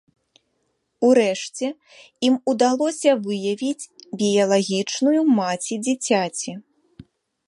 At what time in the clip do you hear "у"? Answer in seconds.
1.07-1.09